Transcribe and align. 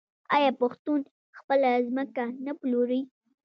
آیا 0.35 0.51
پښتون 0.61 0.99
خپله 1.37 1.69
ځمکه 1.87 2.23
نه 2.45 2.51
پلوري؟ 2.59 3.01